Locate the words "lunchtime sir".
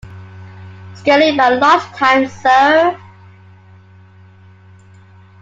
1.49-2.99